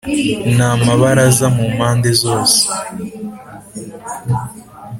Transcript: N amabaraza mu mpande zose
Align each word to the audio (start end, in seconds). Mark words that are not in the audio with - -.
N 0.55 0.57
amabaraza 0.73 1.45
mu 1.55 1.65
mpande 1.75 2.09
zose 2.23 2.59